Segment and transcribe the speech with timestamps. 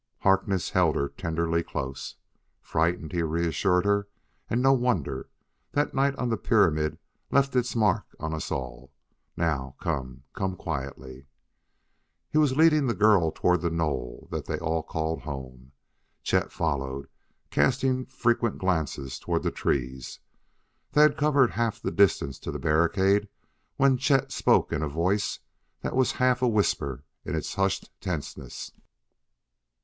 [0.21, 2.15] Harkness held her tenderly close.
[2.59, 4.07] "Frightened," he reassured her,
[4.49, 5.29] "and no wonder!
[5.73, 6.97] That night on the pyramid
[7.29, 8.91] left its mark on us all.
[9.37, 11.27] Now, come; come quietly."
[12.31, 15.71] He was leading the girl toward the knoll that they all called home.
[16.23, 17.07] Chet followed,
[17.51, 20.19] casting frequent glances toward the trees.
[20.93, 23.27] They had covered half the distance to the barricade
[23.77, 25.37] when Chet spoke in a voice
[25.81, 28.71] that was half a whisper in its hushed tenseness.